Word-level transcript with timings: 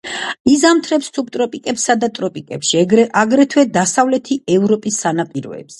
იზამთრებს 0.51 1.09
სუბტროპიკებსა 1.17 1.97
და 2.05 2.11
ტროპიკებში, 2.21 2.83
აგრეთვე 3.25 3.69
დასავლეთი 3.79 4.43
ევროპის 4.59 5.03
სანაპიროებზე. 5.07 5.69